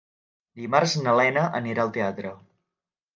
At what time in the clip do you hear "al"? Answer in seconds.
1.83-1.91